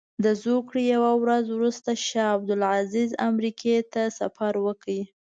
[0.23, 4.87] د زوکړې یوه ورځ وروسته شاه عبدالعزیز امریکې ته سفر وکړ.